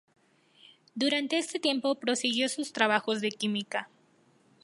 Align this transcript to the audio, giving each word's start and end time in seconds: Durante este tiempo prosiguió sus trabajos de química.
Durante 0.95 1.37
este 1.37 1.59
tiempo 1.59 1.93
prosiguió 1.93 2.49
sus 2.49 2.73
trabajos 2.73 3.21
de 3.21 3.29
química. 3.29 3.87